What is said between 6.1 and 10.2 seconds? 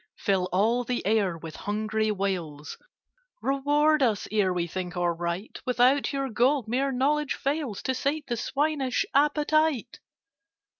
your Gold mere Knowledge fails To sate the swinish appetite!"